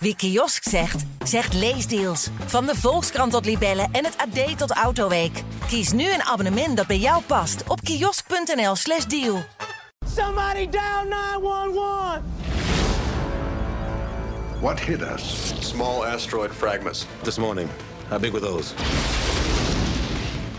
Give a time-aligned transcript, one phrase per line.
[0.00, 2.28] Wie kiosk zegt, zegt leesdeals.
[2.46, 5.42] Van de Volkskrant tot Libellen en het AD tot Autoweek.
[5.66, 9.44] Kies nu een abonnement dat bij jou past op kiosk.nl/slash deal.
[10.16, 12.20] Somebody down 911!
[14.60, 15.52] What hit us?
[15.60, 17.06] Small asteroid fragments.
[17.22, 17.68] This morning.
[18.08, 18.74] How big were those?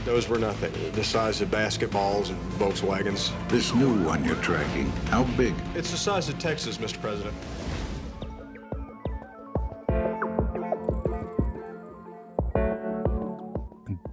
[0.06, 0.72] Those were nothing.
[0.94, 3.32] The size of basketballs and Volkswagens.
[3.48, 5.54] This new one you're tracking, how big?
[5.76, 7.00] It's the size of Texas, Mr.
[7.02, 7.34] President.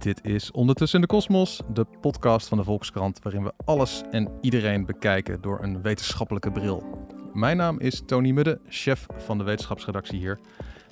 [0.07, 4.29] Dit is Ondertussen in de Kosmos, de podcast van de Volkskrant, waarin we alles en
[4.41, 7.07] iedereen bekijken door een wetenschappelijke bril.
[7.33, 10.39] Mijn naam is Tony Mudde, chef van de wetenschapsredactie hier.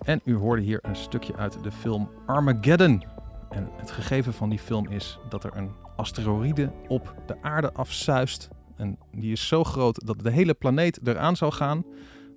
[0.05, 3.03] En u hoorde hier een stukje uit de film Armageddon.
[3.49, 8.49] En het gegeven van die film is dat er een asteroïde op de aarde afzuist.
[8.75, 11.85] En die is zo groot dat de hele planeet eraan zou gaan.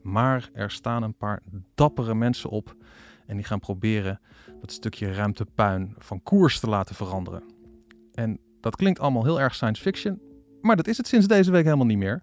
[0.02, 1.42] Maar er staan een paar
[1.74, 2.74] dappere mensen op.
[3.28, 4.20] En die gaan proberen
[4.60, 7.42] dat stukje ruimtepuin van koers te laten veranderen.
[8.12, 10.20] En dat klinkt allemaal heel erg science fiction.
[10.60, 12.22] Maar dat is het sinds deze week helemaal niet meer.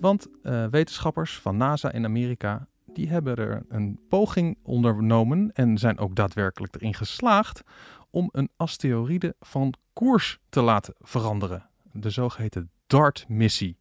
[0.00, 5.98] Want uh, wetenschappers van NASA in Amerika die hebben er een poging ondernomen en zijn
[5.98, 7.62] ook daadwerkelijk erin geslaagd
[8.10, 11.68] om een asteroïde van koers te laten veranderen.
[11.92, 13.78] De zogeheten DART-missie.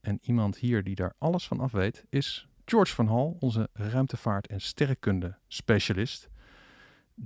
[0.00, 4.46] En iemand hier die daar alles van af weet is George van Hal, onze ruimtevaart-
[4.46, 6.28] en sterrenkunde specialist.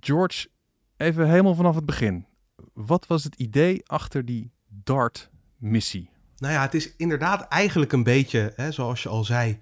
[0.01, 0.49] George,
[0.97, 2.27] even helemaal vanaf het begin.
[2.73, 6.11] Wat was het idee achter die DART-missie?
[6.37, 9.59] Nou ja, het is inderdaad eigenlijk een beetje, hè, zoals je al zei,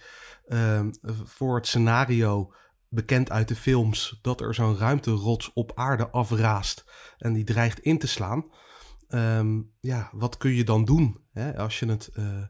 [0.48, 0.86] uh,
[1.24, 2.52] voor het scenario
[2.88, 6.84] bekend uit de films dat er zo'n ruimterots op aarde afraast
[7.18, 8.44] en die dreigt in te slaan.
[9.08, 11.56] Um, ja, wat kun je dan doen hè?
[11.56, 12.42] als je het uh,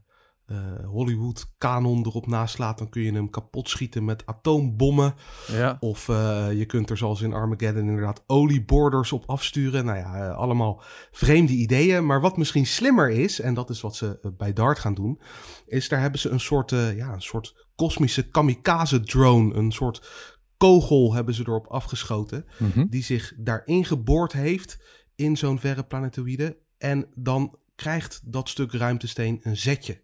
[0.47, 2.78] uh, Hollywood-kanon erop naslaat?
[2.78, 5.14] Dan kun je hem kapot schieten met atoombommen.
[5.47, 5.77] Ja.
[5.81, 9.84] Of uh, je kunt er zoals in Armageddon inderdaad olieborders op afsturen.
[9.84, 12.06] Nou ja, allemaal vreemde ideeën.
[12.06, 15.20] Maar wat misschien slimmer is, en dat is wat ze bij DART gaan doen,
[15.67, 19.55] is daar hebben ze een soort, ja, een soort kosmische kamikaze-drone.
[19.55, 22.45] Een soort kogel hebben ze erop afgeschoten.
[22.58, 22.86] Mhm.
[22.89, 24.79] Die zich daarin geboord heeft
[25.14, 26.58] in zo'n verre planetoïde.
[26.79, 30.02] En dan krijgt dat stuk ruimtesteen een zetje.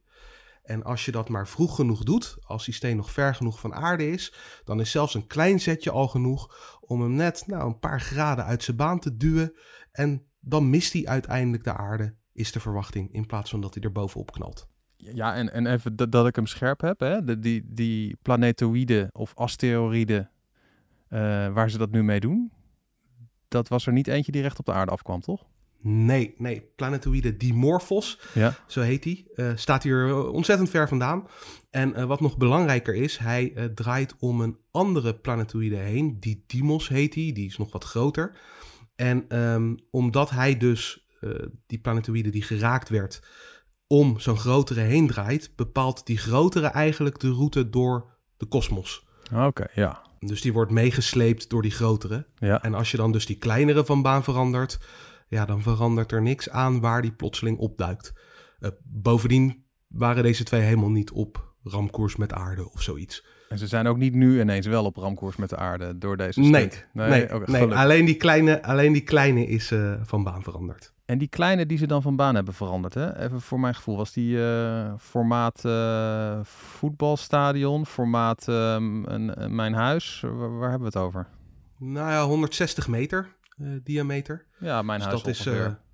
[0.63, 3.75] En als je dat maar vroeg genoeg doet, als die steen nog ver genoeg van
[3.75, 4.35] aarde is,
[4.65, 8.45] dan is zelfs een klein zetje al genoeg om hem net nou, een paar graden
[8.45, 9.55] uit zijn baan te duwen.
[9.93, 13.83] En dan mist hij uiteindelijk de aarde, is de verwachting, in plaats van dat hij
[13.83, 14.69] er bovenop knalt.
[14.97, 17.25] Ja, en, en even dat, dat ik hem scherp heb, hè?
[17.25, 20.31] De, die, die planetoïden of asteroïden
[21.09, 21.19] uh,
[21.53, 22.53] waar ze dat nu mee doen,
[23.49, 25.47] dat was er niet eentje die recht op de aarde afkwam, toch?
[25.83, 26.73] Nee, nee.
[26.77, 28.57] Planetoïde Dimorphos, ja.
[28.67, 31.27] zo heet hij, uh, staat hier ontzettend ver vandaan.
[31.71, 36.17] En uh, wat nog belangrijker is, hij uh, draait om een andere planetoïde heen.
[36.21, 38.39] Die Dimos heet hij, die is nog wat groter.
[38.97, 41.09] En um, omdat hij dus,
[41.67, 43.23] die planetoïde die geraakt werd,
[43.87, 49.07] om zo'n grotere heen draait, bepaalt die grotere eigenlijk de route door de kosmos.
[49.33, 50.03] Oké, okay, ja.
[50.19, 52.27] Dus die wordt meegesleept door die grotere.
[52.35, 52.63] Ja.
[52.63, 54.79] En als je dan dus die kleinere van baan verandert,
[55.31, 58.13] ja, dan verandert er niks aan waar die plotseling opduikt.
[58.61, 63.27] Uh, bovendien waren deze twee helemaal niet op ramkoers met aarde of zoiets.
[63.49, 66.41] En ze zijn ook niet nu ineens wel op ramkoers met de aarde door deze
[66.41, 66.51] nee.
[66.93, 70.93] Nee, nee, okay, nee alleen, die kleine, alleen die kleine is uh, van baan veranderd.
[71.05, 73.25] En die kleine die ze dan van baan hebben veranderd, hè?
[73.25, 79.75] even voor mijn gevoel, was die uh, formaat uh, voetbalstadion, formaat um, een, een, mijn
[79.75, 81.27] huis, waar, waar, hebben we het over?
[81.79, 83.29] Nou ja, 160 meter
[83.83, 84.47] diameter.
[84.59, 85.67] Ja, mijn dus huis dat ongeveer.
[85.67, 85.89] is.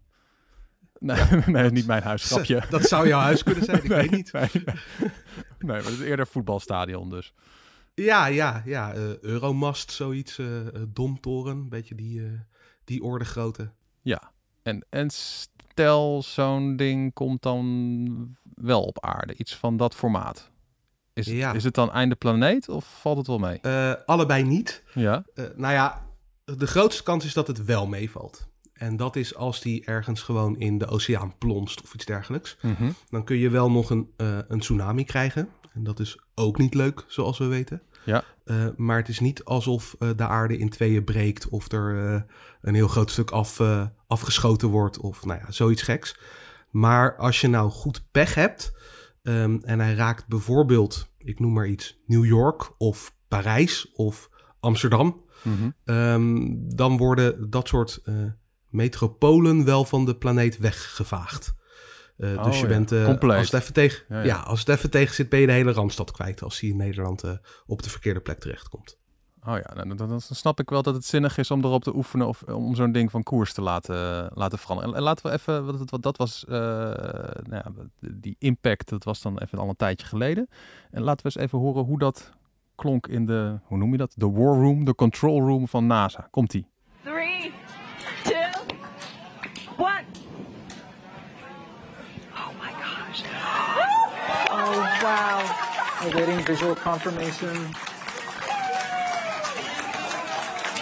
[0.99, 2.63] Nee, nee, niet mijn huis, grapje.
[2.71, 4.33] Dat zou jouw huis kunnen zijn, ik nee, weet niet.
[4.33, 4.75] Nee, nee.
[5.59, 7.35] maar het is eerder voetbalstadion dus.
[7.95, 8.95] Ja, ja, ja.
[8.95, 10.39] Uh, Euromast, zoiets.
[10.39, 10.49] Uh,
[10.89, 12.41] Domtoren, een beetje die, uh,
[12.85, 13.71] die orde grootte.
[14.03, 19.35] Ja, en, en stel zo'n ding komt dan wel op aarde.
[19.35, 20.51] Iets van dat formaat.
[21.13, 21.53] Is, ja.
[21.53, 23.61] is het dan einde planeet of valt het wel mee?
[24.05, 24.83] Allebei niet.
[24.95, 25.25] Ja.
[25.55, 26.07] Nou ja,
[26.55, 28.49] de grootste kans is dat het wel meevalt.
[28.73, 32.57] En dat is als die ergens gewoon in de oceaan plonst of iets dergelijks.
[32.61, 32.95] Mm -hmm.
[33.11, 35.49] Dan kun je wel nog een, uh, een tsunami krijgen.
[35.75, 37.83] En dat is ook niet leuk, zoals we weten.
[38.05, 38.25] Ja.
[38.45, 42.25] Uh, maar het is niet alsof uh, de aarde in tweeën breekt of er
[42.61, 43.61] een heel groot stuk af,
[44.07, 46.19] afgeschoten wordt of nou ja, zoiets geks.
[46.71, 48.73] Maar als je nou goed pech hebt
[49.23, 55.25] um, en hij raakt bijvoorbeeld, ik noem maar iets, New York of Parijs of Amsterdam,
[55.47, 55.95] mm -hmm.
[55.95, 58.03] um, dan worden dat soort
[58.71, 61.55] metropolen wel van de planeet weggevaagd.
[62.19, 62.69] Uh, oh, dus je ja.
[62.69, 63.39] bent, uh, Compleet.
[63.39, 64.37] als, het even tegen, Ja, ja, ja.
[64.37, 67.25] als het even tegen zit, ben je de hele Randstad kwijt als die in Nederland
[67.67, 68.99] op de verkeerde plek terechtkomt.
[69.47, 71.97] Oh ja, nou, dan, dan snap ik wel dat het zinnig is om erop te
[71.97, 74.95] oefenen of om zo'n ding van koers te laten, laten veranderen.
[74.95, 79.23] En laten we even, wat, wat dat was, uh, nou ja, die impact, dat was
[79.23, 80.49] dan even al een tijdje geleden.
[80.91, 82.33] En laten we eens even horen hoe dat
[82.77, 84.13] klonk in de, hoe noem je dat?
[84.17, 86.29] De war room, de control room van NASA.
[86.31, 86.67] Komt-ie.
[87.03, 87.53] Three,
[88.25, 88.51] two,
[89.77, 90.05] one.
[92.33, 93.23] Oh my gosh.
[94.51, 95.41] Oh wow.
[96.03, 97.57] We're getting visual confirmation.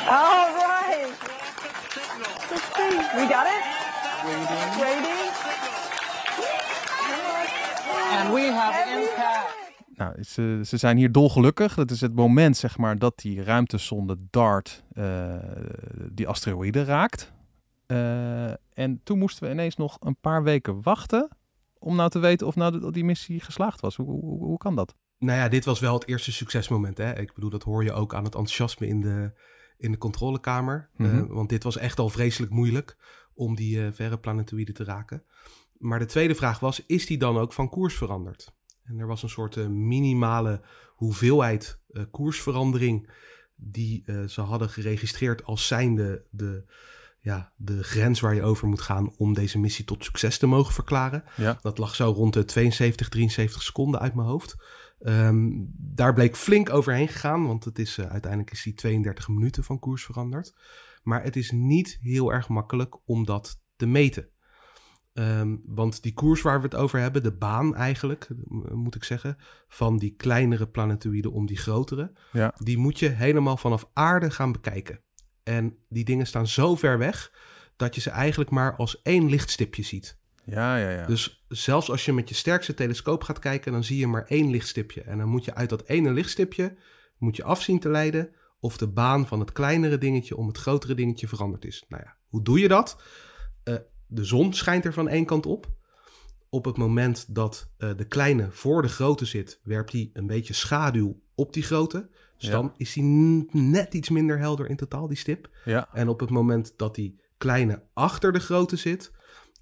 [0.08, 1.12] All right.
[3.14, 3.62] We got it?
[4.24, 4.80] Waiting.
[4.80, 5.32] Waiting.
[8.12, 9.63] And we have impact.
[9.96, 11.74] Nou, ze, ze zijn hier dolgelukkig.
[11.74, 15.34] Dat is het moment, zeg maar, dat die ruimtesonde DART uh,
[16.12, 17.32] die asteroïde raakt.
[17.86, 21.28] Uh, en toen moesten we ineens nog een paar weken wachten
[21.78, 23.96] om nou te weten of nou die missie geslaagd was.
[23.96, 24.94] Hoe, hoe, hoe kan dat?
[25.18, 26.98] Nou ja, dit was wel het eerste succesmoment.
[26.98, 27.18] Hè?
[27.18, 29.32] Ik bedoel, dat hoor je ook aan het enthousiasme in de,
[29.76, 30.90] in de controlekamer.
[30.96, 31.18] Mm -hmm.
[31.18, 32.96] uh, want dit was echt al vreselijk moeilijk
[33.34, 35.24] om die verre planetoïde te raken.
[35.78, 38.54] Maar de tweede vraag was, is die dan ook van koers veranderd?
[38.84, 40.60] En er was een soort uh, minimale
[40.94, 43.10] hoeveelheid koersverandering
[43.56, 46.64] die ze hadden geregistreerd als zijnde de,
[47.24, 50.72] ja, de grens waar je over moet gaan om deze missie tot succes te mogen
[50.74, 51.24] verklaren.
[51.36, 51.58] Ja.
[51.60, 54.56] Dat lag zo rond de 72, 73 seconden uit mijn hoofd.
[55.00, 59.64] Um, daar bleek flink overheen gegaan, want het is, uh, uiteindelijk is die 32 minuten
[59.64, 60.54] van koers veranderd.
[61.02, 64.28] Maar het is niet heel erg makkelijk om dat te meten.
[65.18, 68.28] Um, want die koers waar we het over hebben, de baan eigenlijk,
[68.72, 69.36] moet ik zeggen,
[69.68, 72.54] van die kleinere planetoïden om die grotere, ja.
[72.58, 75.00] die moet je helemaal vanaf aarde gaan bekijken.
[75.42, 77.32] En die dingen staan zo ver weg
[77.76, 80.18] dat je ze eigenlijk maar als één lichtstipje ziet.
[80.44, 81.06] Ja, ja, ja.
[81.06, 84.50] Dus zelfs als je met je sterkste telescoop gaat kijken, dan zie je maar één
[84.50, 85.02] lichtstipje.
[85.02, 86.76] En dan moet je uit dat ene lichtstipje
[87.18, 90.94] moet je afzien te leiden of de baan van het kleinere dingetje om het grotere
[90.94, 91.84] dingetje veranderd is.
[91.88, 93.02] Nou ja, hoe doe je dat?
[94.14, 95.66] De zon schijnt er van één kant op.
[96.48, 100.54] Op het moment dat uh, de kleine voor de grote zit, werpt hij een beetje
[100.54, 102.08] schaduw op die grote.
[102.38, 102.50] Dus Ja.
[102.50, 103.04] dan is hij
[103.52, 105.48] net iets minder helder in totaal, die stip.
[105.64, 109.12] Ja, En op het moment dat die kleine achter de grote zit,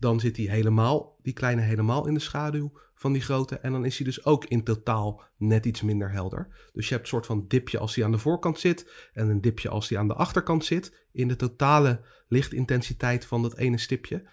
[0.02, 3.56] dan zit die helemaal, die kleine helemaal in de schaduw van die grote.
[3.56, 6.48] En dan is hij dus ook in totaal net iets minder helder.
[6.72, 9.40] Dus je hebt een soort van dipje als hij aan de voorkant zit en een
[9.40, 14.28] dipje als hij aan de achterkant zit in de totale lichtintensiteit van dat ene stipje.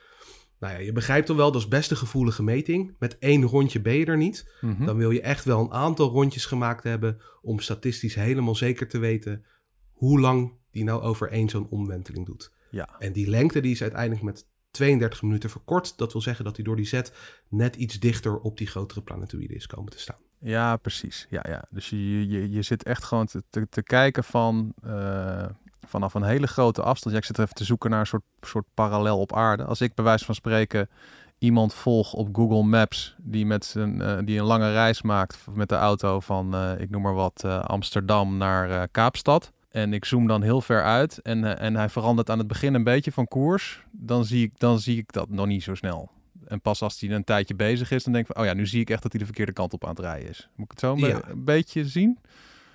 [0.60, 2.96] Nou ja, je begrijpt dan wel, dat is best een gevoelige meting.
[3.00, 4.54] Met één rondje ben je er niet.
[4.62, 4.86] Mhm.
[4.86, 9.00] Dan wil je echt wel een aantal rondjes gemaakt hebben om statistisch helemaal zeker te
[9.00, 9.46] weten
[9.92, 12.52] hoe lang die nou over één zo'n omwenteling doet.
[12.72, 12.96] ja.
[13.00, 15.98] En die lengte die is uiteindelijk met 32 minuten verkort.
[15.98, 17.14] Dat wil zeggen dat hij door die zet
[17.48, 20.20] net iets dichter op die grotere planetoïde is komen te staan.
[20.40, 21.28] Ja, precies.
[21.30, 21.64] Ja, ja.
[21.70, 25.46] Dus je, je, je zit echt gewoon te, te, kijken van, eh,
[25.88, 27.14] vanaf een hele grote afstand.
[27.14, 29.64] Ja, ik zit even te zoeken naar een soort, soort parallel op aarde.
[29.64, 30.90] Als ik bij wijze van spreken
[31.38, 35.70] iemand volg op Google Maps die, met zijn, eh, die een lange reis maakt met
[35.70, 39.52] de auto van, eh, ik noem maar wat, Amsterdam naar Kaapstad.
[39.70, 42.74] En ik zoom dan heel ver uit en, eh, en hij verandert aan het begin
[42.74, 43.84] een beetje van koers.
[43.92, 46.12] Dan zie, ik, dan zie ik dat nog niet zo snel.
[46.46, 48.42] En pas als hij een tijdje bezig is, dan denk ik van...
[48.44, 50.30] oh ja, nu zie ik echt dat hij de verkeerde kant op aan het rijden
[50.30, 50.50] is.
[50.56, 51.22] Moet ik het zo een, be- Ja.
[51.30, 52.18] een beetje zien?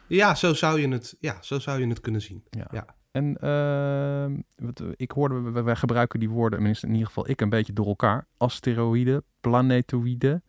[0.06, 2.42] Ja, zo zou je het, ja, zo zou je het kunnen zien.
[2.50, 2.66] Ja.
[2.70, 2.86] Ja.
[3.10, 7.72] En ehm, wat, ik hoorde, wij, gebruiken die woorden, in ieder geval ik een beetje
[7.72, 8.26] door elkaar.
[8.36, 10.42] Asteroïde, planetoïde,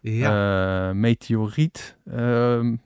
[0.00, 2.76] Ja, eh, meteoriet, ehm,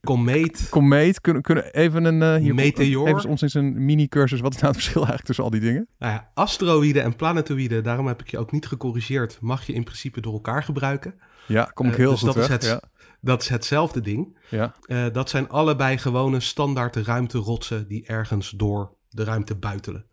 [0.00, 0.66] komeet.
[0.70, 1.20] komeet.
[1.20, 2.22] Kunnen kunnen even een...
[2.22, 3.08] eh, hier, Meteor.
[3.08, 4.40] Even ons eens een mini-cursus.
[4.40, 5.88] Wat is nou het verschil eigenlijk tussen al die dingen?
[5.98, 9.84] Nou ja, asteroïden en planetoïden, daarom heb ik je ook niet gecorrigeerd, mag je in
[9.84, 11.14] principe door elkaar gebruiken.
[11.46, 12.82] Ja, kom ik Eh, heel dus goed dat is het- Ja,
[13.20, 14.38] Dat is hetzelfde ding.
[14.48, 14.74] ja.
[14.86, 20.06] Eh, dat zijn allebei gewone standaard ruimterotsen die ergens door de ruimte buitelen.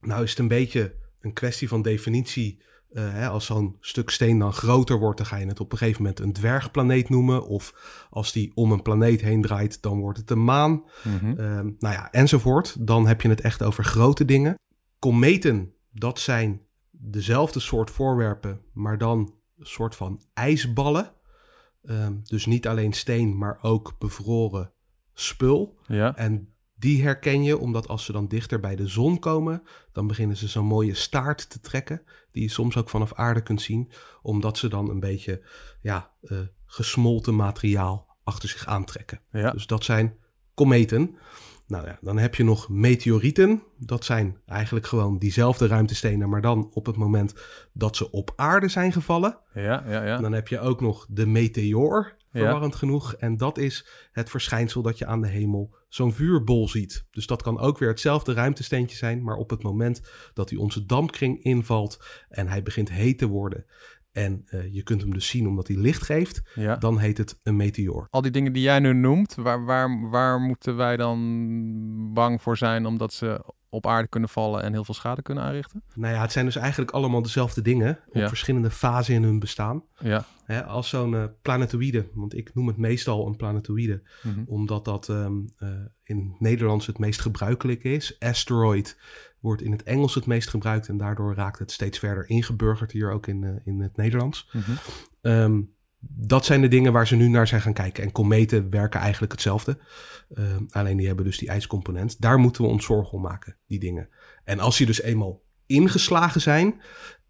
[0.00, 0.94] Nou is het een beetje
[1.26, 2.62] een kwestie van definitie.
[2.90, 5.78] Eh, hè, als zo'n stuk steen dan groter wordt, dan ga je het op een
[5.78, 7.46] gegeven moment een dwergplaneet noemen.
[7.46, 7.74] Of
[8.10, 10.84] als die om een planeet heen draait, dan wordt het een maan.
[11.04, 11.26] Mhm.
[11.26, 12.86] Ehm, nou ja, enzovoort.
[12.86, 14.54] Dan heb je het echt over grote dingen.
[14.98, 21.12] Kometen, dat zijn dezelfde soort voorwerpen, maar dan een soort van ijsballen.
[21.82, 24.72] Ehm, dus niet alleen steen, maar ook bevroren
[25.14, 25.78] spul.
[25.86, 26.16] ja.
[26.16, 30.36] En die herken je omdat als ze dan dichter bij de zon komen, dan beginnen
[30.36, 32.02] ze zo'n mooie staart te trekken,
[32.32, 33.90] die je soms ook vanaf aarde kunt zien,
[34.22, 35.42] omdat ze dan een beetje
[35.80, 39.20] ja, eh, gesmolten materiaal achter zich aantrekken.
[39.32, 39.50] Ja.
[39.50, 40.16] Dus dat zijn
[40.54, 41.16] kometen.
[41.66, 43.62] Nou ja, dan heb je nog meteorieten.
[43.78, 47.34] Dat zijn eigenlijk gewoon diezelfde ruimtestenen, maar dan op het moment
[47.72, 49.38] dat ze op aarde zijn gevallen.
[49.54, 50.16] Ja, ja, ja.
[50.16, 52.42] Dan heb je ook nog de meteor, Ja.
[52.42, 53.14] verwarrend genoeg.
[53.14, 57.06] En dat is het verschijnsel dat je aan de hemel zo'n vuurbol ziet.
[57.10, 60.02] Dus dat kan ook weer hetzelfde ruimtesteentje zijn, maar op het moment
[60.34, 63.66] dat hij onze dampkring invalt en hij begint heet te worden
[64.16, 66.76] en eh, je kunt hem dus zien omdat hij licht geeft, Ja.
[66.76, 68.06] dan heet het een meteoor.
[68.10, 72.56] Al die dingen die jij nu noemt, waar, waar, waar moeten wij dan bang voor
[72.56, 75.82] zijn omdat ze op aarde kunnen vallen en heel veel schade kunnen aanrichten?
[75.94, 78.28] Nou ja, het zijn dus eigenlijk allemaal dezelfde dingen op Ja.
[78.28, 79.82] verschillende fasen in hun bestaan.
[79.98, 80.24] Ja.
[80.44, 84.40] Hè, als zo'n eh, planetoïde, want ik noem het meestal een planetoïde, Mhm.
[84.46, 85.68] omdat dat ehm, eh,
[86.02, 88.16] in het Nederlands het meest gebruikelijk is.
[88.18, 88.98] Asteroid
[89.46, 93.10] wordt in het Engels het meest gebruikt en daardoor raakt het steeds verder ingeburgerd hier
[93.10, 94.50] ook in, eh, in het Nederlands.
[94.52, 94.70] Mhm.
[95.20, 95.60] Ehm,
[95.98, 98.02] dat zijn de dingen waar ze nu naar zijn gaan kijken.
[98.02, 99.78] En kometen werken eigenlijk hetzelfde.
[100.34, 102.20] Ehm, alleen die hebben dus die ijscomponent.
[102.20, 104.08] Daar moeten we ons zorgen om maken, die dingen.
[104.44, 106.80] En als die dus eenmaal ingeslagen zijn...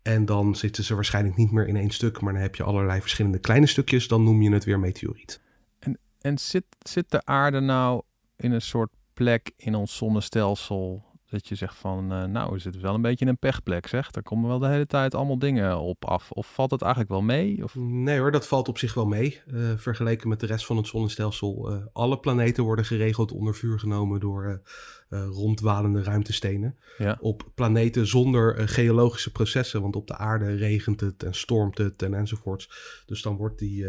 [0.02, 2.20] en dan zitten ze waarschijnlijk niet meer in één stuk...
[2.20, 4.08] maar dan heb je allerlei verschillende kleine stukjes...
[4.08, 5.40] dan noem je het weer meteoriet.
[6.20, 8.02] En zit, zit de aarde nou
[8.36, 12.80] in een soort plek in ons zonnestelsel dat je zegt van, eh, nou is het
[12.80, 14.14] wel een beetje een pechplek zeg.
[14.14, 16.30] Er komen wel de hele tijd allemaal dingen op af.
[16.30, 17.64] Of valt het eigenlijk wel mee?
[17.64, 17.74] Of...
[17.74, 19.40] Nee hoor, dat valt op zich wel mee.
[19.46, 21.70] Eh, vergeleken met de rest van het zonnestelsel.
[21.70, 24.62] eh, alle planeten worden geregeld onder vuur genomen door
[25.08, 26.76] ronddwalende ruimtestenen.
[26.98, 27.16] Ja.
[27.20, 29.82] Op planeten zonder geologische processen.
[29.82, 32.70] Want op de aarde regent het en stormt het en enzovoorts.
[33.06, 33.86] Dus dan wordt die,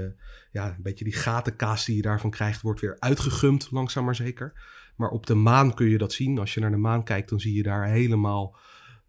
[0.51, 4.53] ja, een beetje die gatenkaas die je daarvan krijgt, wordt weer uitgegumd, langzaam maar zeker.
[4.97, 6.39] Maar op de maan kun je dat zien.
[6.39, 8.55] Als je naar de maan kijkt, dan zie je daar helemaal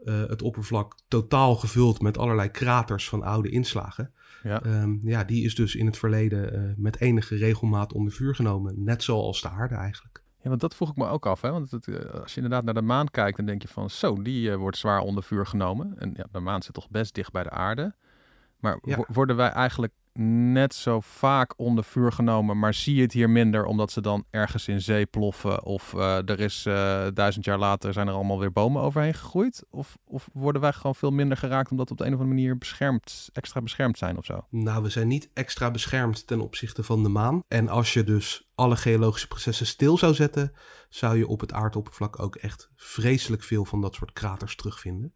[0.05, 4.13] eh, het oppervlak totaal gevuld met allerlei kraters van oude inslagen.
[4.43, 4.63] Ja.
[4.63, 8.85] Ehm, ja, die is dus in het verleden eh, met enige regelmaat onder vuur genomen.
[8.85, 10.23] Net zoals de aarde eigenlijk.
[10.43, 11.41] Ja, want dat vroeg ik me ook af.
[11.41, 11.51] Hè?
[11.51, 14.23] Want het, eh, als je inderdaad naar de maan kijkt, dan denk je van zo,
[14.23, 15.95] die wordt zwaar onder vuur genomen.
[15.99, 17.95] En ja, de maan zit toch best dicht bij de aarde.
[18.61, 19.05] Maar Ja.
[19.09, 23.65] worden wij eigenlijk net zo vaak onder vuur genomen, maar zie je het hier minder
[23.65, 25.65] omdat ze dan ergens in zee ploffen?
[25.65, 29.65] Of eh, er is eh, duizend jaar later zijn er allemaal weer bomen overheen gegroeid?
[29.71, 32.37] Of, of worden wij gewoon veel minder geraakt omdat we op de een of andere
[32.37, 34.47] manier beschermd, extra beschermd zijn of zo?
[34.51, 37.43] Nou, we zijn niet extra beschermd ten opzichte van de maan.
[37.49, 40.53] En als je dus alle geologische processen stil zou zetten,
[40.89, 45.15] zou je op het aardoppervlak ook echt vreselijk veel van dat soort kraters terugvinden.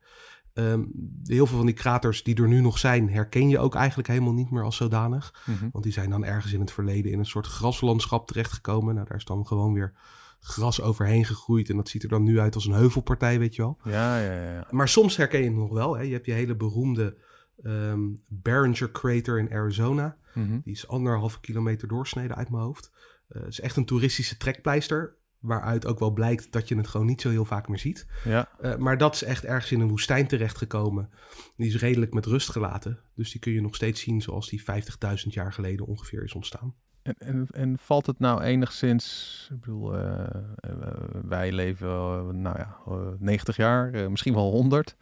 [0.54, 0.82] Ehm,
[1.24, 4.32] heel veel van die kraters die er nu nog zijn, herken je ook eigenlijk helemaal
[4.32, 5.42] niet meer als zodanig.
[5.46, 5.68] Mhm.
[5.72, 8.94] Want die zijn dan ergens in het verleden in een soort graslandschap terechtgekomen.
[8.94, 9.92] Nou, daar is dan gewoon weer
[10.40, 11.70] gras overheen gegroeid.
[11.70, 13.78] En dat ziet er dan nu uit als een heuvelpartij, weet je wel.
[13.84, 14.66] Ja, ja, ja.
[14.70, 15.96] Maar soms herken je het nog wel.
[15.96, 16.02] Hè?
[16.02, 17.16] Je hebt je hele beroemde
[17.62, 20.16] ehm Barringer Crater in Arizona.
[20.34, 20.58] Mhm.
[20.64, 22.90] Die is anderhalve kilometer doorsneden uit mijn hoofd.
[23.28, 25.14] Eh, Het is echt een toeristische trekpleister.
[25.42, 28.06] Waaruit ook wel blijkt dat je het gewoon niet zo heel vaak meer ziet.
[28.24, 28.48] ja.
[28.60, 31.10] Eh, maar dat is echt ergens in een woestijn terechtgekomen.
[31.56, 32.98] Die is redelijk met rust gelaten.
[33.14, 36.74] Dus die kun je nog steeds zien zoals die 50.000 jaar geleden ongeveer is ontstaan.
[37.02, 40.24] En, en, en valt het nou enigszins, ik bedoel, eh,
[40.56, 40.70] eh,
[41.22, 41.88] wij leven,
[42.40, 44.96] nou ja, eh, 90 jaar, misschien wel 100.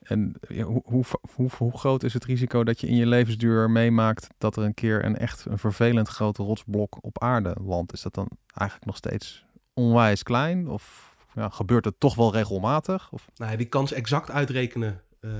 [0.00, 3.70] En ja, hoe, hoe, hoe, hoe groot is het risico dat je in je levensduur
[3.70, 7.92] meemaakt dat er een keer een echt een vervelend groot rotsblok op aarde landt?
[7.92, 9.44] Is dat dan eigenlijk nog steeds
[9.80, 10.68] onwijs klein?
[10.68, 13.12] Of ja, gebeurt het toch wel regelmatig?
[13.12, 13.26] Of...
[13.36, 15.30] Nou, die kans exact uitrekenen, eh,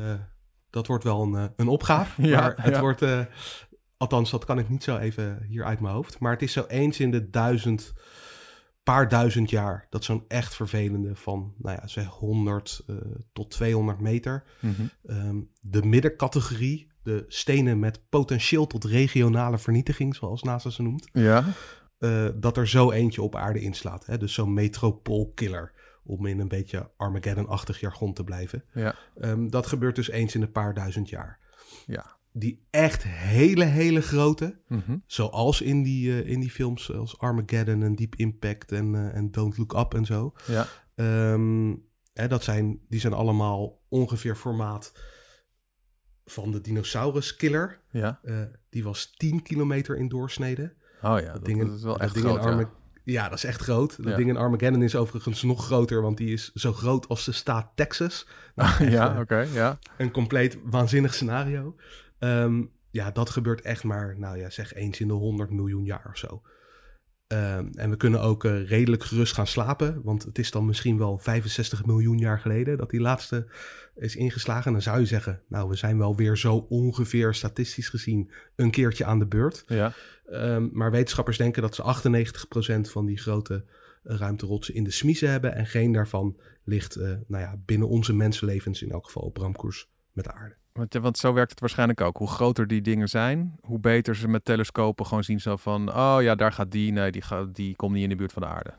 [0.71, 2.23] dat wordt wel een, eh, een opgave.
[2.27, 2.81] Ja, maar het ja.
[2.81, 3.21] wordt, eh,
[3.97, 6.19] althans, dat kan ik niet zo even hier uit mijn hoofd.
[6.19, 7.93] Maar het is zo eens in de duizend,
[8.83, 12.97] paar duizend jaar, dat zo'n echt vervelende van, nou ja, zeg 100 eh,
[13.33, 14.45] tot 200 meter.
[14.61, 14.83] Mhm.
[15.07, 21.09] Ehm, de middencategorie, de stenen met potentieel tot regionale vernietiging, zoals NASA ze noemt.
[21.13, 21.45] Ja,
[22.01, 24.07] eh, dat er zo eentje op aarde inslaat.
[24.07, 24.19] Hè?
[24.19, 25.73] Dus zo'n metropoolkiller,
[26.05, 28.65] om in een beetje Armageddon-achtig jargon te blijven.
[28.75, 31.39] ja, Ehm, dat gebeurt dus eens in een paar duizend jaar.
[31.87, 32.19] ja.
[32.33, 34.97] Die echt hele, hele grote, Mhm.
[35.07, 39.31] zoals in die, eh, in die films zoals Armageddon en Deep Impact en, eh, en
[39.31, 40.33] Don't Look Up en zo.
[40.47, 40.67] ja.
[40.95, 41.75] Ehm,
[42.13, 44.93] hè, dat zijn, die zijn allemaal ongeveer formaat
[46.25, 47.81] van de dinosaurus-killer.
[47.91, 48.21] ja.
[48.71, 50.75] Die was 10 kilometer in doorsnede.
[51.03, 52.43] Oh ja, dat, ding in- dat is wel echt groot.
[52.43, 52.49] ja.
[52.49, 52.71] Arma-
[53.05, 53.29] ja.
[53.29, 53.97] dat is echt groot.
[53.97, 54.17] Dat Ja.
[54.17, 57.71] ding in Armageddon is overigens nog groter, want die is zo groot als de staat
[57.75, 58.27] Texas.
[58.55, 59.79] Nou, echt, ja, eh, oké, ja.
[59.99, 61.77] Een compleet waanzinnig scenario.
[62.19, 66.07] Ehm, ja, dat gebeurt echt maar, nou ja, zeg eens in de 100 miljoen jaar
[66.11, 66.43] of zo.
[67.31, 70.99] Ehm, en we kunnen ook eh, redelijk gerust gaan slapen, want het is dan misschien
[70.99, 73.47] wel 65 miljoen jaar geleden dat die laatste
[73.97, 74.67] is ingeslagen.
[74.67, 78.71] En dan zou je zeggen, nou, we zijn wel weer zo ongeveer statistisch gezien een
[78.71, 79.65] keertje aan de beurt.
[79.67, 79.93] Ja,
[80.31, 83.65] Ehm, maar wetenschappers denken dat ze 98% van die grote
[84.03, 85.55] eh, ruimterotsen in de smiezen hebben.
[85.55, 89.91] En geen daarvan ligt eh, nou ja, binnen onze mensenlevens in elk geval op ramkoers
[90.13, 90.60] met de aarde.
[90.81, 92.17] Want, ja, want zo werkt het waarschijnlijk ook.
[92.17, 95.89] Hoe groter die dingen zijn, hoe beter ze met telescopen gewoon zien zo van...
[95.95, 96.93] Oh ja, daar gaat die.
[96.93, 98.75] Nee, die, gaat, die komt niet in de buurt van de aarde.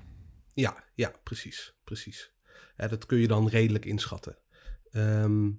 [0.54, 1.74] Ja, ja, precies.
[1.84, 2.32] precies.
[2.78, 4.38] Ja, dat kun je dan redelijk inschatten.
[4.92, 5.50] Ehm,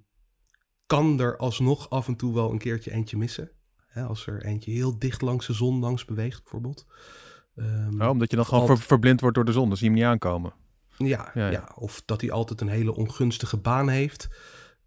[0.87, 3.51] kan er alsnog af en toe wel een keertje eentje missen?
[3.87, 6.87] Hè, als er eentje heel dicht langs de zon langs beweegt, bijvoorbeeld.
[7.57, 10.03] Ehm, Oh, omdat je dan gewoon verblind wordt door de zon, dan zie je hem
[10.03, 10.53] niet aankomen.
[10.97, 11.73] Ja, Ja, ja, ja.
[11.75, 14.29] of dat hij altijd een hele ongunstige baan heeft.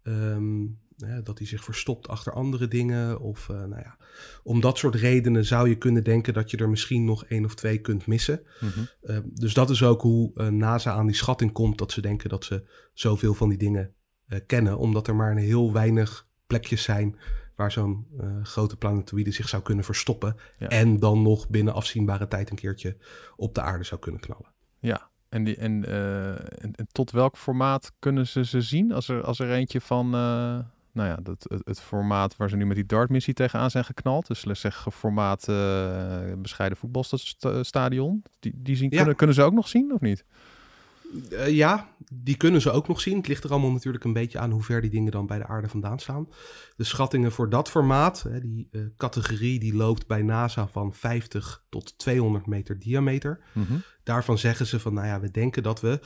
[0.02, 0.64] Ehm,
[0.96, 3.20] hè, dat hij zich verstopt achter andere dingen.
[3.20, 3.96] Of eh, nou ja,
[4.42, 7.54] om dat soort redenen zou je kunnen denken dat je er misschien nog één of
[7.54, 8.42] twee kunt missen.
[8.60, 8.80] Mhm.
[9.02, 12.28] Ehm, dus dat is ook hoe eh, NASA aan die schatting komt dat ze denken
[12.28, 13.94] dat ze zoveel van die dingen
[14.26, 14.78] eh, kennen.
[14.78, 17.16] Omdat er maar een heel weinig plekjes zijn
[17.56, 20.36] waar zo'n eh, grote planetoïde zich zou kunnen verstoppen.
[20.58, 20.68] Ja.
[20.68, 22.96] En dan nog binnen afzienbare tijd een keertje
[23.36, 24.52] op de aarde zou kunnen knallen.
[24.78, 28.92] Ja, en, die, en, eh, en, en tot welk formaat kunnen ze ze zien?
[28.92, 30.58] Als er, als er eentje van, eh,
[30.96, 34.26] nou ja, dat, het, het formaat waar ze nu met die DART-missie tegenaan zijn geknald.
[34.26, 38.22] Dus let's zeggen formaat eh, bescheiden voetbalstadion.
[38.40, 38.96] Die, die zien, Ja.
[38.96, 40.24] kunnen, kunnen ze ook nog zien of niet?
[41.30, 43.16] Eh, ja, die kunnen ze ook nog zien.
[43.16, 45.46] Het ligt er allemaal natuurlijk een beetje aan hoe ver die dingen dan bij de
[45.46, 46.28] aarde vandaan staan.
[46.76, 51.64] De schattingen voor dat formaat, hè, die eh, categorie, die loopt bij NASA van 50
[51.68, 53.40] tot 200 meter diameter.
[53.52, 53.74] Mhm.
[54.02, 56.00] Daarvan zeggen ze van, nou ja, we denken dat we,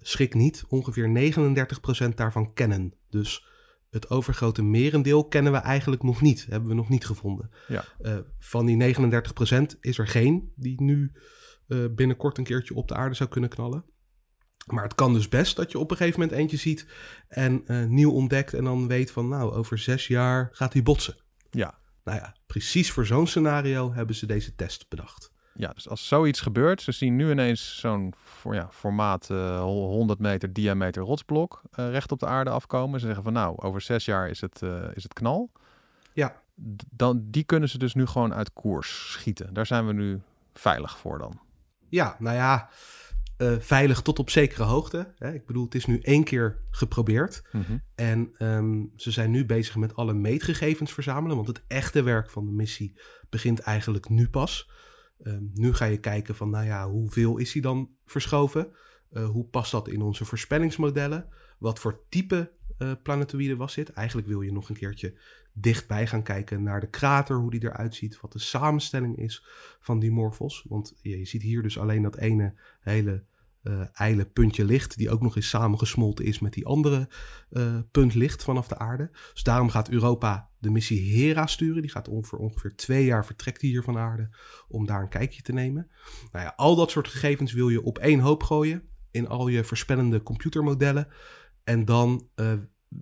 [0.00, 2.94] schrik niet, ongeveer 39% daarvan kennen.
[3.10, 3.46] Dus
[3.90, 7.50] het overgrote merendeel kennen we eigenlijk nog niet, hebben we nog niet gevonden.
[7.68, 7.84] Ja.
[8.00, 11.12] Eh, van die 39% is er geen die nu
[11.66, 13.84] eh, binnenkort een keertje op de aarde zou kunnen knallen.
[14.66, 16.86] Maar het kan dus best dat je op een gegeven moment eentje ziet
[17.28, 21.16] en eh, nieuw ontdekt en dan weet van, nou, over zes jaar gaat die botsen.
[21.50, 21.78] Ja.
[22.04, 25.34] Nou ja, precies voor zo'n scenario hebben ze deze test bedacht.
[25.58, 30.18] Ja, dus als zoiets gebeurt, ze zien nu ineens zo'n voor, ja, formaat eh, 100
[30.18, 33.00] meter diameter rotsblok eh, recht op de aarde afkomen.
[33.00, 35.50] Ze zeggen van nou, over zes jaar is het, eh, is het knal.
[36.12, 36.28] Ja.
[36.76, 39.54] D- Dan, die kunnen ze dus nu gewoon uit koers schieten.
[39.54, 40.20] Daar zijn we nu
[40.54, 41.40] veilig voor dan.
[41.88, 42.68] Ja, nou ja,
[43.36, 45.12] eh, veilig tot op zekere hoogte.
[45.18, 45.32] Hè.
[45.32, 47.42] Ik bedoel, het is nu één keer geprobeerd.
[47.52, 47.76] Mhm.
[47.94, 51.36] En ehm, ze zijn nu bezig met alle meetgegevens verzamelen.
[51.36, 52.94] Want het echte werk van de missie
[53.30, 54.70] begint eigenlijk nu pas.
[55.22, 58.72] Ehm, nu ga je kijken van, nou ja, hoeveel is hij dan verschoven?
[59.10, 61.28] Eh, hoe past dat in onze voorspellingsmodellen?
[61.58, 63.92] Wat voor type eh planetoïde was dit?
[63.92, 65.14] Eigenlijk wil je nog een keertje
[65.52, 69.44] dichtbij gaan kijken naar de krater, hoe die eruit ziet, wat de samenstelling is
[69.80, 70.64] van die morfos.
[70.68, 73.24] Want je ziet hier dus alleen dat ene hele
[73.66, 77.08] eh ijle puntje licht, die ook nog eens samengesmolten is met die andere
[77.50, 79.10] eh, punt licht vanaf de aarde.
[79.32, 81.82] Dus daarom gaat Europa de missie Hera sturen.
[81.82, 84.28] Die gaat ongeveer, ongeveer twee jaar vertrekt die hier van aarde
[84.68, 85.90] om daar een kijkje te nemen.
[86.32, 89.64] Nou ja, al dat soort gegevens wil je op één hoop gooien in al je
[89.64, 91.08] voorspellende computermodellen.
[91.64, 92.52] En dan eh,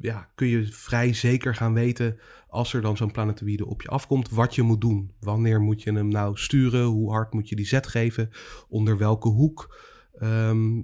[0.01, 4.31] ja, kun je vrij zeker gaan weten als er dan zo'n planetoïde op je afkomt,
[4.31, 5.13] wat je moet doen.
[5.21, 6.85] Wanneer moet je hem nou sturen?
[6.85, 8.31] Hoe hard moet je die zet geven?
[8.69, 9.93] Onder welke hoek?
[10.19, 10.81] Ehm,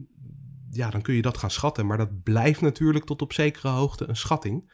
[0.71, 1.87] ja, dan kun je dat gaan schatten.
[1.87, 4.73] Maar dat blijft natuurlijk tot op zekere hoogte een schatting.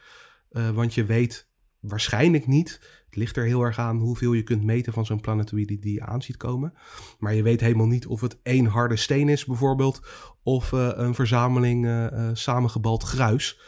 [0.49, 2.79] Eh, want je weet waarschijnlijk niet.
[3.05, 6.01] Het ligt er heel erg aan hoeveel je kunt meten van zo'n planetoïde die je
[6.01, 6.73] aan ziet komen.
[7.19, 10.01] Maar je weet helemaal niet of het één harde steen is, bijvoorbeeld.
[10.43, 13.59] Of eh, een verzameling eh, samengebald gruis.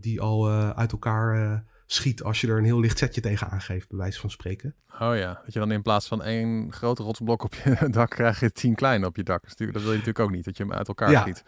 [0.00, 3.98] die al uit elkaar schiet als je er een heel licht setje tegen aangeeft, bij
[3.98, 4.74] wijze van spreken.
[5.00, 8.40] Oh ja, dat je dan in plaats van één grote rotsblok op je dak krijg
[8.40, 9.40] je tien kleine op je dak.
[9.40, 11.20] Dat, natuurlijk- dat wil je natuurlijk ook niet, dat je hem uit elkaar Ja.
[11.20, 11.44] schiet.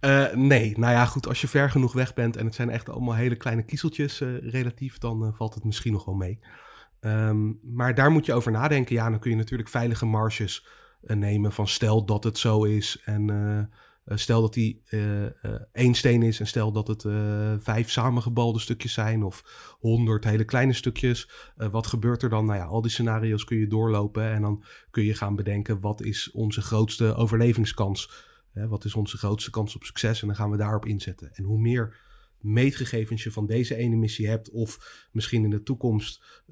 [0.00, 2.88] Eh, nee, nou ja, goed, als je ver genoeg weg bent en het zijn echt
[2.88, 6.38] allemaal hele kleine kiezeltjes eh, relatief, dan eh, valt het misschien nog wel mee.
[7.00, 8.94] Ehm, maar daar moet je over nadenken.
[8.94, 10.66] Ja, dan kun je natuurlijk veilige marges
[11.00, 13.70] nemen van stel dat het zo is en
[14.04, 15.32] eh, stel dat die eh, eh,
[15.72, 17.02] één steen is en stel dat het
[17.62, 21.30] vijf samengebalde stukjes zijn of honderd hele kleine stukjes.
[21.56, 22.44] Wat gebeurt er dan?
[22.44, 26.02] Nou ja, al die scenario's kun je doorlopen en dan kun je gaan bedenken wat
[26.02, 30.20] is onze grootste overlevingskans Hè, wat is onze grootste kans op succes?
[30.20, 31.34] En dan gaan we daarop inzetten.
[31.34, 31.96] En hoe meer
[32.40, 36.42] meetgegevens je van deze ene missie hebt, of misschien in de toekomst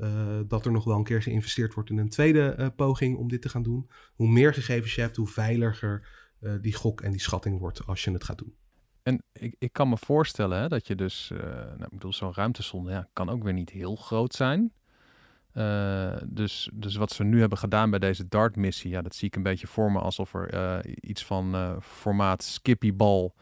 [0.46, 3.48] dat er nog wel een keer geïnvesteerd wordt in een tweede poging om dit te
[3.48, 6.08] gaan doen, hoe meer gegevens je hebt, hoe veiliger
[6.40, 8.54] eh, die gok en die schatting wordt als je het gaat doen.
[9.02, 12.34] En ik, ik kan me voorstellen hè, dat je dus, eh, nou, ik bedoel, zo'n
[12.34, 14.72] ruimtesonde ja, kan ook weer niet heel groot zijn.
[15.52, 19.36] Eh, dus, dus wat ze nu hebben gedaan bij deze DART-missie, ja, dat zie ik
[19.36, 23.34] een beetje voor me alsof er iets van eh, formaat Skippy-bal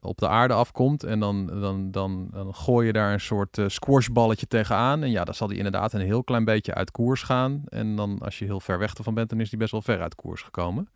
[0.00, 1.04] op de aarde afkomt.
[1.04, 5.02] En dan, dan, dan, dan gooi je daar een soort squashballetje tegenaan.
[5.02, 7.62] En ja, dan zal die inderdaad een heel klein beetje uit koers gaan.
[7.68, 10.00] En dan als je heel ver weg ervan bent, dan is die best wel ver
[10.00, 10.88] uit koers gekomen.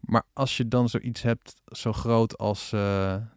[0.00, 2.80] Maar als je dan zoiets hebt zo groot als eh,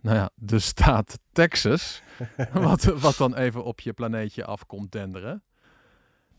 [0.02, 2.02] nou ja, de staat Texas,
[2.54, 5.44] wat, wat dan even op je planeetje afkomt denderen.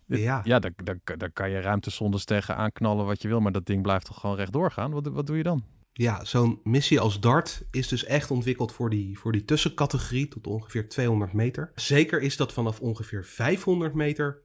[0.06, 0.40] Ja.
[0.44, 3.82] Ja, daar, daar, daar kan je ruimtesondes tegen aanknallen wat je wil, maar dat ding
[3.82, 4.90] blijft toch gewoon rechtdoor gaan?
[4.90, 5.64] Wat, wat doe je dan?
[5.92, 10.46] Ja, zo'n missie als DART is dus echt ontwikkeld voor die, voor die tussencategorie tot
[10.46, 11.72] ongeveer 200 meter.
[11.74, 14.42] Zeker is dat vanaf ongeveer 500 meter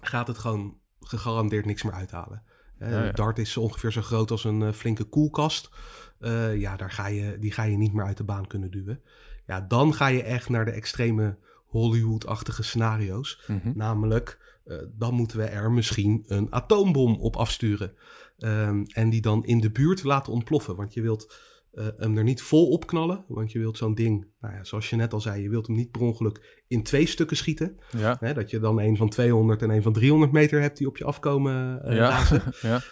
[0.00, 2.42] gaat het gewoon gegarandeerd niks meer uithalen.
[2.80, 3.12] Ja, ja.
[3.12, 5.70] DART is ongeveer zo groot als een eh, flinke koelkast.
[6.18, 9.00] Eh, ja, daar ga je, die ga je niet meer uit de baan kunnen duwen.
[9.46, 11.36] Ja, dan ga je echt naar de extreme
[11.66, 13.40] Hollywood-achtige scenario's.
[13.46, 13.72] Mhm.
[13.74, 17.92] Namelijk, eh, dan moeten we er misschien een atoombom op afsturen.
[18.38, 20.76] Ehm, en die dan in de buurt laten ontploffen.
[20.76, 21.34] Want je wilt
[21.72, 23.24] eh, hem er niet vol op knallen.
[23.28, 25.76] Want je wilt zo'n ding, nou ja, zoals je net al zei, je wilt hem
[25.76, 27.78] niet per ongeluk in twee stukken schieten.
[27.96, 30.86] Ja, Hè, dat je dan een van 200 en een van 300 meter hebt die
[30.86, 32.22] op je afkomen eh ja.
[32.60, 32.82] ja.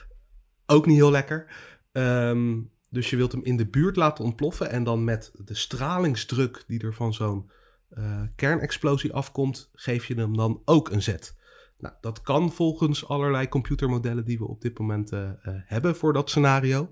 [0.67, 1.47] Ook niet heel lekker.
[1.93, 2.61] Ehm,
[2.91, 4.71] dus je wilt hem in de buurt laten ontploffen.
[4.71, 7.51] En dan met de stralingsdruk die er van zo'n
[7.89, 11.37] eh, kernexplosie afkomt, geef je hem dan ook een zet.
[11.79, 15.13] Nou, dat kan volgens allerlei computermodellen die we op dit moment
[15.45, 16.91] hebben voor dat scenario.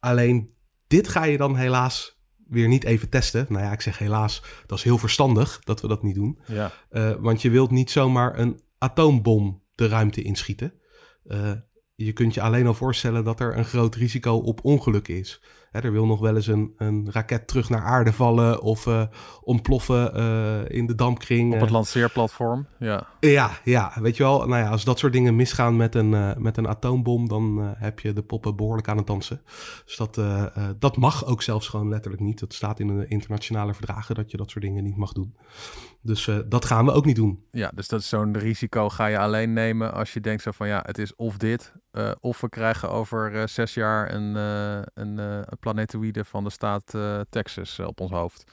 [0.00, 0.54] Alleen
[0.86, 2.18] dit ga je dan helaas
[2.48, 3.46] weer niet even testen.
[3.48, 6.38] Nou ja, ik zeg helaas, dat is heel verstandig dat we dat niet doen.
[6.46, 6.72] ja.
[6.90, 10.72] Eh, want je wilt niet zomaar een atoombom de ruimte inschieten.
[11.24, 11.52] Eh,
[11.94, 15.42] je kunt je alleen al voorstellen dat er een groot risico op ongeluk is.
[15.74, 19.02] Hè, er wil nog wel eens een, een raket terug naar aarde vallen of eh,
[19.42, 21.54] ontploffen eh, in de dampkring.
[21.54, 22.66] Op het lanceerplatform.
[22.78, 23.06] Ja.
[23.20, 24.46] Ja, ja, weet je wel.
[24.46, 28.00] Nou ja, als dat soort dingen misgaan met een, eh, met een atoombom, dan heb
[28.00, 29.42] je de poppen behoorlijk aan het dansen.
[29.84, 30.20] Dus dat,
[30.78, 32.40] dat mag ook zelfs gewoon letterlijk niet.
[32.40, 35.36] Het staat in de internationale verdragen dat je dat soort dingen niet mag doen.
[36.00, 37.44] Dus dat gaan we ook niet doen.
[37.50, 40.68] ja, dus dat is zo'n risico ga je alleen nemen als je denkt zo van
[40.68, 44.82] ja, het is of dit, eh, of we krijgen over eh, zes jaar een, eh
[44.94, 46.94] een, planetoïde van de staat
[47.30, 48.44] Texas op ons hoofd.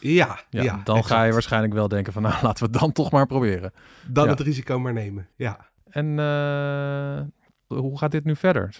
[0.00, 2.92] Ja, Ja, ja, dan ga je waarschijnlijk wel denken van nou, laten we het dan
[2.92, 3.72] toch maar proberen.
[4.06, 4.30] Dan ja.
[4.30, 5.28] het risico maar nemen.
[5.36, 5.70] Ja.
[5.90, 6.18] En
[7.66, 8.74] hoe gaat dit nu verder?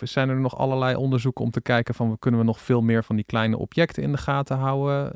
[0.00, 3.16] Zijn er nog allerlei onderzoeken om te kijken van kunnen we nog veel meer van
[3.16, 5.12] die kleine objecten in de gaten houden?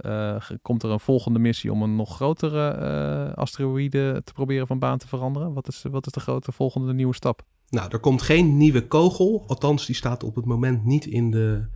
[0.62, 4.98] Komt er een volgende missie om een nog grotere eh asteroïde te proberen van baan
[4.98, 5.52] te veranderen?
[5.52, 7.46] Wat is, wat is de grote volgende nieuwe stap?
[7.70, 9.44] Nou, er komt geen nieuwe kogel.
[9.46, 11.66] Althans, die staat op het moment niet in de,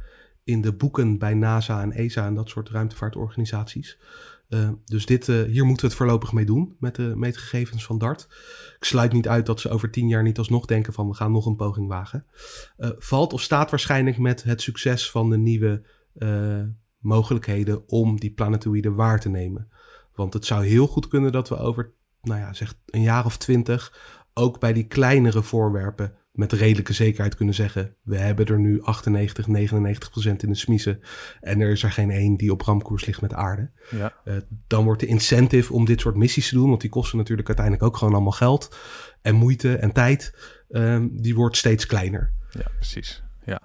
[0.44, 3.98] in de boeken bij NASA en ESA en dat soort ruimtevaartorganisaties.
[4.48, 7.98] Eh, dus dit, eh, hier moeten we het voorlopig mee doen met de meetgegevens van
[7.98, 8.28] DART.
[8.78, 11.32] Ik sluit niet uit dat ze over tien jaar niet alsnog denken van we gaan
[11.32, 12.26] nog een poging wagen.
[12.76, 15.82] Eh, valt of staat waarschijnlijk met het succes van de nieuwe
[16.98, 19.68] mogelijkheden om die planetoïden waar te nemen.
[20.14, 23.36] Want het zou heel goed kunnen dat we over, nou ja, zeg een jaar of
[23.36, 23.92] twintig
[24.34, 29.46] ook bij die kleinere voorwerpen met redelijke zekerheid kunnen zeggen: we hebben er nu 98,
[29.46, 31.00] 99 procent in de smiezen
[31.40, 33.70] en er is er geen één die op ramkoers ligt met aarde.
[33.90, 34.34] Ja, Eh,
[34.66, 37.86] dan wordt de incentive om dit soort missies te doen, want die kosten natuurlijk uiteindelijk
[37.86, 38.76] ook gewoon allemaal geld
[39.22, 40.34] en moeite en tijd,
[40.68, 42.32] ehm, die wordt steeds kleiner.
[42.50, 43.22] ja precies.
[43.44, 43.60] Ja.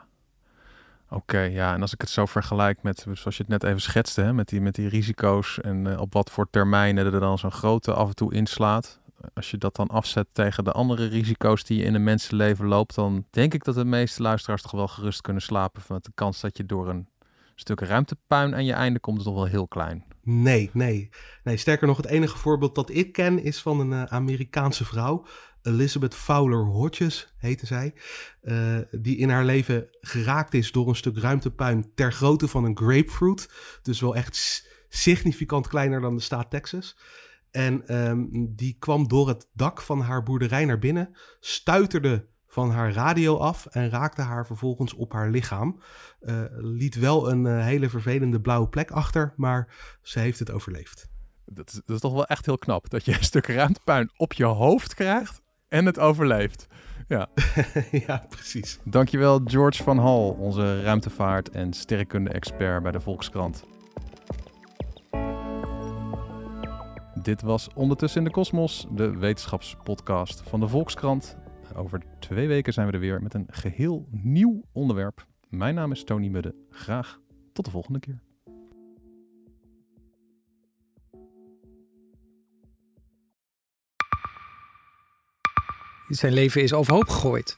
[1.10, 1.74] Oké, ja.
[1.74, 4.48] En als ik het zo vergelijk met, zoals je het net even schetste, hè, met,
[4.50, 8.08] die, met die risico's en eh, op wat voor termijnen er dan zo'n grote af
[8.08, 9.00] en toe inslaat.
[9.34, 12.96] Als je dat dan afzet tegen de andere risico's die je in een mensenleven loopt,
[12.96, 15.82] dan denk ik dat de meeste luisteraars toch wel gerust kunnen slapen.
[15.82, 17.08] Van de kans dat je door een
[17.56, 20.06] stuk ruimtepuin aan je einde komt, is toch wel heel klein.
[20.22, 21.10] Nee, nee.
[21.44, 25.26] Nee, sterker nog, het enige voorbeeld dat ik ken is van een eh, Amerikaanse vrouw.
[25.62, 27.94] Elizabeth Fowler Hodges heette zij.
[28.42, 32.78] eh, die in haar leven geraakt is door een stuk ruimtepuin ter grootte van een
[32.78, 33.50] grapefruit.
[33.82, 36.98] Dus wel echt significant kleiner dan de staat Texas.
[37.52, 42.92] En ehm, die kwam door het dak van haar boerderij naar binnen, stuiterde van haar
[42.92, 45.82] radio af en raakte haar vervolgens op haar lichaam.
[46.20, 51.10] Eh, liet wel een eh, hele vervelende blauwe plek achter, maar ze heeft het overleefd.
[51.46, 52.90] Dat is, dat is toch wel echt heel knap.
[52.90, 56.68] Dat je een stuk ruimtepuin op je hoofd krijgt en het overleeft.
[57.08, 57.30] Ja.
[58.08, 58.80] ja, precies.
[58.84, 63.64] Dankjewel George van Hal, onze ruimtevaart- en sterrenkunde-expert bij de Volkskrant.
[67.28, 71.38] Dit was Ondertussen in de Kosmos, de wetenschapspodcast van de Volkskrant.
[71.76, 75.26] Over twee weken zijn we er weer met een geheel nieuw onderwerp.
[75.50, 76.56] Mijn naam is Tony Mudde.
[76.70, 77.20] Graag
[77.54, 78.22] tot de volgende keer.
[86.08, 87.58] Zijn leven is overhoop gegooid.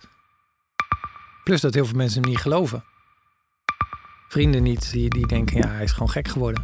[1.44, 2.84] Plus dat heel veel mensen hem niet geloven.
[4.28, 6.64] Vrienden niet, die, die denken, ja, hij is gewoon gek geworden.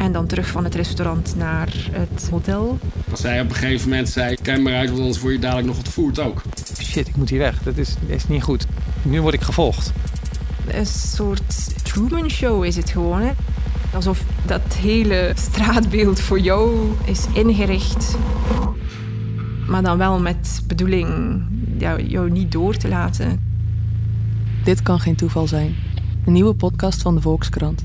[0.00, 2.78] En dan terug van het restaurant naar het hotel.
[3.10, 5.66] Als zij op een gegeven moment zei, kijk maar uit, want anders word je dadelijk
[5.66, 6.42] nog ontvoerd ook.
[6.82, 7.62] Shit, ik moet hier weg.
[7.62, 8.66] Dat is, is niet goed.
[9.02, 9.92] Nu word ik gevolgd.
[10.66, 13.20] Een soort Truman Show is het gewoon.
[13.20, 13.30] Hè?
[13.92, 18.16] Alsof dat hele straatbeeld voor jou is ingericht.
[19.66, 21.42] Maar dan wel met bedoeling
[21.78, 23.40] ja, jou niet door te laten.
[24.64, 25.74] Dit kan geen toeval zijn.
[26.24, 27.84] Een nieuwe podcast van de Volkskrant.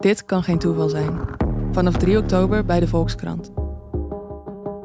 [0.00, 1.18] Dit kan geen toeval zijn.
[1.72, 3.52] Vanaf 3 oktober bij de Volkskrant.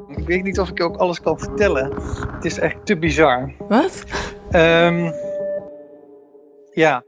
[0.08, 1.94] Ik weet niet of ik je ook alles kan vertellen.
[2.32, 3.54] Het is echt te bizar.
[3.68, 4.04] Wat?
[4.52, 5.12] Ehm,
[6.72, 7.04] ja.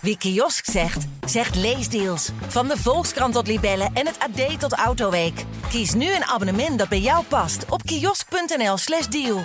[0.00, 2.30] Wie kiosk zegt, zegt leesdeals.
[2.48, 5.44] Van de Volkskrant tot Libellen en het AD tot Autoweek.
[5.68, 9.40] Kies nu een abonnement dat bij jou past op kiosk.nl/slash deal.